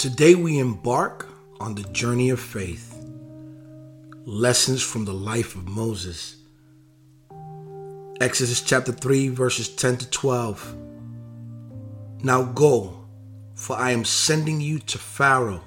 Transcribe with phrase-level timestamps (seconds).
[0.00, 1.28] Today we embark
[1.60, 3.04] on the journey of faith.
[4.24, 6.36] Lessons from the life of Moses.
[8.18, 10.74] Exodus chapter 3, verses 10 to 12.
[12.22, 13.04] Now go,
[13.54, 15.60] for I am sending you to Pharaoh.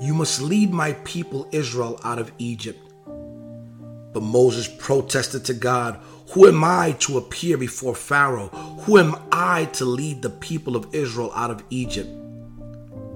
[0.00, 2.78] You must lead my people Israel out of Egypt.
[3.04, 5.98] But Moses protested to God,
[6.34, 8.46] Who am I to appear before Pharaoh?
[8.82, 12.25] Who am I to lead the people of Israel out of Egypt?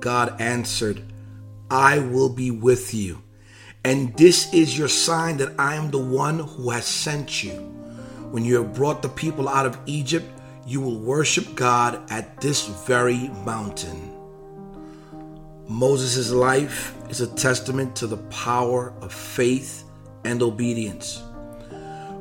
[0.01, 1.03] God answered,
[1.71, 3.23] I will be with you.
[3.85, 7.53] And this is your sign that I am the one who has sent you.
[8.31, 10.27] When you have brought the people out of Egypt,
[10.67, 14.17] you will worship God at this very mountain.
[15.67, 19.85] Moses' life is a testament to the power of faith
[20.25, 21.23] and obedience.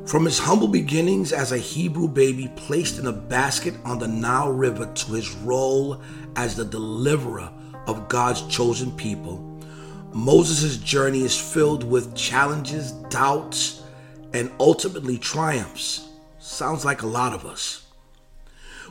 [0.06, 4.52] From his humble beginnings as a Hebrew baby placed in a basket on the Nile
[4.52, 6.00] River to his role
[6.36, 7.52] as the deliverer
[7.90, 9.36] of God's chosen people,
[10.12, 13.82] Moses' journey is filled with challenges, doubts,
[14.32, 16.08] and ultimately triumphs.
[16.38, 17.84] Sounds like a lot of us.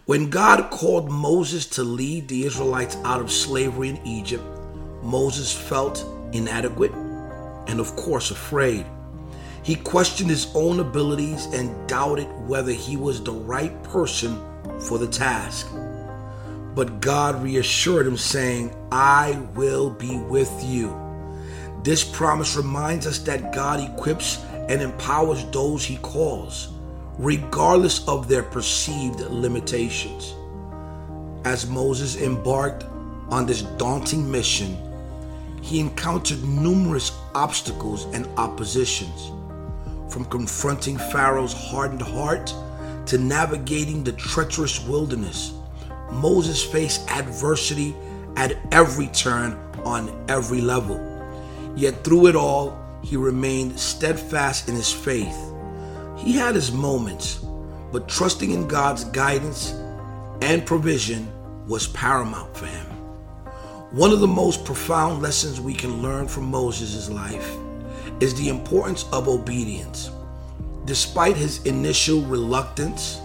[0.06, 4.44] When God called Moses to lead the Israelites out of slavery in Egypt,
[5.04, 6.94] Moses felt inadequate
[7.68, 8.86] and, of course, afraid.
[9.62, 14.42] He questioned his own abilities and doubted whether he was the right person
[14.80, 15.68] for the task.
[16.76, 20.96] But God reassured him, saying, I will be with you.
[21.84, 26.70] This promise reminds us that God equips and empowers those he calls,
[27.18, 30.36] regardless of their perceived limitations.
[31.46, 32.86] As Moses embarked
[33.30, 34.78] on this daunting mission,
[35.62, 39.32] he encountered numerous obstacles and oppositions
[40.12, 42.54] from confronting Pharaoh's hardened heart
[43.06, 45.54] to navigating the treacherous wilderness.
[46.12, 47.96] Moses faced adversity
[48.36, 51.06] at every turn on every level.
[51.76, 55.38] Yet through it all, he remained steadfast in his faith.
[56.18, 57.46] He had his moments,
[57.92, 59.72] but trusting in God's guidance
[60.42, 61.32] and provision
[61.68, 62.86] was paramount for him.
[63.92, 67.56] One of the most profound lessons we can learn from Moses' life
[68.20, 70.12] is the importance of obedience.
[70.86, 73.20] Despite his initial reluctance,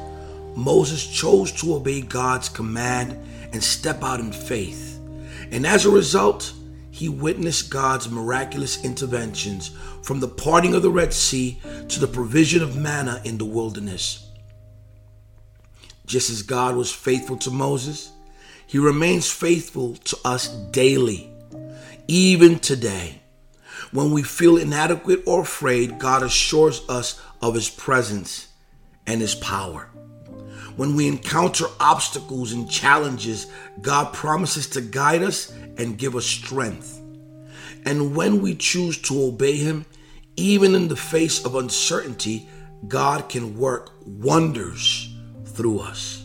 [0.56, 3.12] Moses chose to obey God's command
[3.52, 5.00] and step out in faith.
[5.50, 6.52] And as a result,
[6.90, 9.70] he witnessed God's miraculous interventions
[10.02, 14.30] from the parting of the Red Sea to the provision of manna in the wilderness.
[16.06, 18.12] Just as God was faithful to Moses,
[18.66, 21.30] he remains faithful to us daily,
[22.08, 23.20] even today.
[23.92, 28.48] When we feel inadequate or afraid, God assures us of His presence
[29.06, 29.88] and His power.
[30.76, 33.46] When we encounter obstacles and challenges,
[33.80, 37.00] God promises to guide us and give us strength.
[37.84, 39.86] And when we choose to obey Him,
[40.36, 42.48] even in the face of uncertainty,
[42.88, 45.14] God can work wonders
[45.44, 46.24] through us.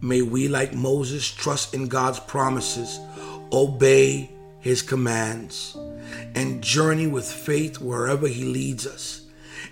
[0.00, 2.98] May we, like Moses, trust in God's promises,
[3.52, 5.76] obey His commands,
[6.34, 9.22] and journey with faith wherever He leads us.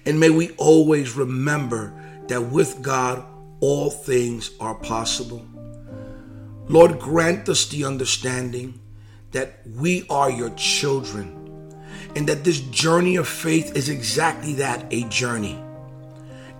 [0.04, 1.94] And may we always remember
[2.28, 3.24] that with God,
[3.62, 5.46] all things are possible.
[6.66, 8.80] Lord, grant us the understanding
[9.30, 11.38] that we are your children
[12.16, 15.62] and that this journey of faith is exactly that a journey.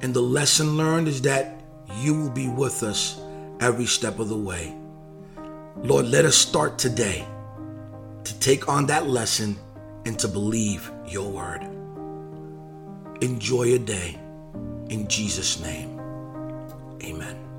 [0.01, 1.65] And the lesson learned is that
[1.97, 3.21] you will be with us
[3.61, 4.73] every step of the way.
[5.79, 7.27] Lord, let us start today
[8.23, 9.59] to take on that lesson
[10.07, 11.65] and to believe your word.
[13.23, 14.19] Enjoy your day.
[14.89, 16.02] In Jesus' name,
[17.05, 17.52] amen.